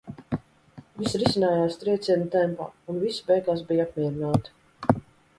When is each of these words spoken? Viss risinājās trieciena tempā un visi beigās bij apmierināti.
Viss 1.01 1.17
risinājās 1.23 1.75
trieciena 1.83 2.25
tempā 2.35 2.67
un 2.93 2.97
visi 3.03 3.27
beigās 3.27 3.61
bij 3.67 3.83
apmierināti. 3.85 4.99